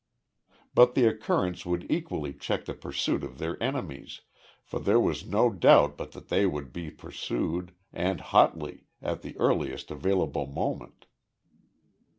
[0.73, 4.21] But the occurrence would equally check the pursuit of their enemies,
[4.63, 9.37] for there was no doubt but that they would be pursued, and hotly, at the
[9.37, 11.05] earliest available moment?